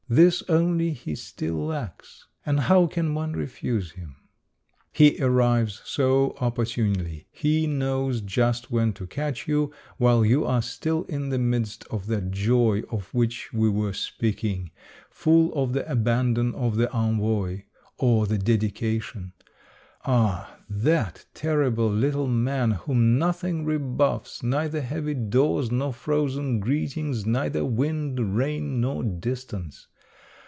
[0.11, 2.27] This only he still lacks.
[2.45, 4.17] And how can one refuse him?
[4.97, 9.71] The Last Book, 241 He arrives so opportunely, he knows just when to catch you,
[9.95, 14.71] while you are still in the midst of that joy of which we were speaking,
[15.09, 17.61] full of the abandon of the Envoy
[17.97, 19.31] or the Dedication.
[20.03, 20.57] Ah!
[20.69, 28.35] that terrible little man, whom nothing rebuffs, neither heavy doors nor frozen greetings, neither wind,
[28.37, 29.87] rain, nor distance.